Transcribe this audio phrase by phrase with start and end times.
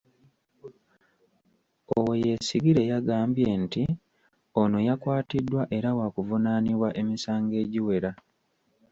[1.95, 3.83] Owoyesigyire yagambye nti
[4.61, 8.11] ono yakwatiddwa era waakuvunaanibwa emisango egiwera.